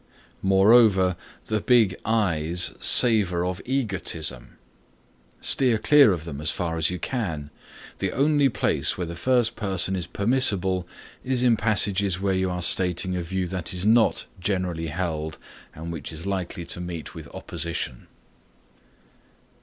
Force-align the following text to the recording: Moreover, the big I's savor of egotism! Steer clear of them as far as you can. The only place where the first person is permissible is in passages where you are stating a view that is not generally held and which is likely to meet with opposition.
Moreover, 0.41 1.15
the 1.45 1.61
big 1.61 1.95
I's 2.03 2.71
savor 2.79 3.45
of 3.45 3.61
egotism! 3.65 4.57
Steer 5.41 5.77
clear 5.77 6.11
of 6.11 6.25
them 6.25 6.41
as 6.41 6.49
far 6.49 6.75
as 6.79 6.89
you 6.89 6.97
can. 6.97 7.51
The 7.99 8.11
only 8.11 8.49
place 8.49 8.97
where 8.97 9.05
the 9.05 9.15
first 9.15 9.55
person 9.55 9.95
is 9.95 10.07
permissible 10.07 10.87
is 11.23 11.43
in 11.43 11.55
passages 11.55 12.19
where 12.19 12.33
you 12.33 12.49
are 12.49 12.63
stating 12.63 13.15
a 13.15 13.21
view 13.21 13.47
that 13.49 13.75
is 13.75 13.85
not 13.85 14.25
generally 14.39 14.87
held 14.87 15.37
and 15.75 15.91
which 15.91 16.11
is 16.11 16.25
likely 16.25 16.65
to 16.65 16.81
meet 16.81 17.13
with 17.13 17.27
opposition. 17.27 18.07